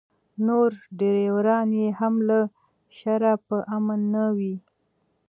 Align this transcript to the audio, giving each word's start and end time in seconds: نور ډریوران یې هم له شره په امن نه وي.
نور 0.45 0.69
ډریوران 0.97 1.69
یې 1.81 1.89
هم 1.99 2.15
له 2.29 2.39
شره 2.97 3.33
په 3.47 3.57
امن 3.75 4.01
نه 4.13 4.25
وي. 4.37 4.55